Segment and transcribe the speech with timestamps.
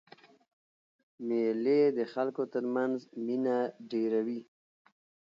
[1.27, 3.57] مېلې د خلکو تر منځ مینه
[3.91, 4.41] ډېروي.